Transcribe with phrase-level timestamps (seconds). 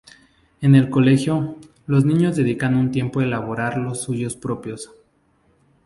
[0.61, 4.89] En el colegio, los niños dedican un tiempo a elaborar los suyos propios.